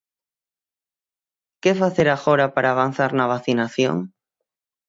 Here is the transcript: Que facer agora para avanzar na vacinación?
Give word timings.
Que 1.61 1.71
facer 1.81 2.07
agora 2.11 2.45
para 2.55 2.69
avanzar 2.71 3.11
na 3.17 3.29
vacinación? 3.33 3.97